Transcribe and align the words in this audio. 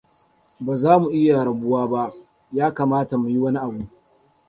Baza 0.65 0.91
mu 1.01 1.07
iya 1.19 1.37
rabuwa 1.47 1.83
ba. 1.91 2.03
Ya 2.57 2.67
kamata 2.75 3.13
muyi 3.21 3.37
wani 3.43 3.59
abu. 3.65 3.81